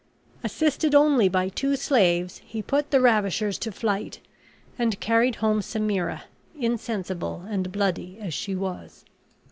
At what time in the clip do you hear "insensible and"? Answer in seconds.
6.59-7.71